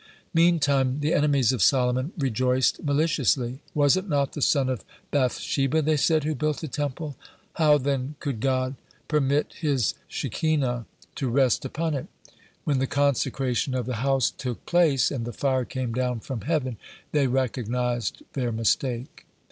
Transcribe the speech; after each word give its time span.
Meantime 0.33 0.99
the 0.99 1.13
enemies 1.13 1.51
of 1.53 1.61
Solomon 1.61 2.11
rejoiced 2.17 2.83
maliciously. 2.83 3.59
"Was 3.75 3.95
it 3.95 4.09
not 4.09 4.33
the 4.33 4.41
son 4.41 4.67
of 4.67 4.83
Bath 5.11 5.37
sheba," 5.37 5.83
they 5.83 5.95
said, 5.95 6.23
"who 6.23 6.33
built 6.33 6.59
the 6.59 6.67
Temple? 6.67 7.15
How, 7.53 7.77
then, 7.77 8.15
could 8.19 8.39
God 8.39 8.77
permit 9.07 9.53
His 9.59 9.93
Shekinah 10.07 10.87
to 11.13 11.29
rest 11.29 11.65
upon 11.65 11.93
it?" 11.93 12.07
When 12.63 12.79
the 12.79 12.87
consecration 12.87 13.75
of 13.75 13.85
the 13.85 13.97
house 14.01 14.31
took 14.31 14.65
place, 14.65 15.11
and 15.11 15.23
"the 15.23 15.33
fire 15.33 15.65
came 15.65 15.93
down 15.93 16.21
from 16.21 16.41
heaven," 16.41 16.77
they 17.11 17.27
recognized 17.27 18.23
their 18.33 18.51
mistake. 18.51 19.27